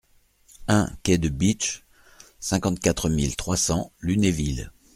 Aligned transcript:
un 0.67 0.89
quai 1.03 1.19
de 1.19 1.29
Bitche, 1.29 1.85
cinquante-quatre 2.39 3.07
mille 3.07 3.35
trois 3.35 3.55
cents 3.55 3.93
Lunéville 3.99 4.71